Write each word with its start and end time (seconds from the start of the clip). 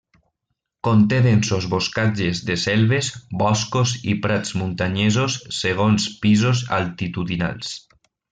Conté 0.85 1.17
densos 1.25 1.67
boscatges 1.73 2.41
de 2.47 2.55
selves, 2.61 3.09
boscos 3.43 3.93
i 4.15 4.15
prats 4.25 4.55
muntanyesos 4.63 5.37
segons 5.59 6.09
pisos 6.25 6.65
altitudinals. 6.81 7.77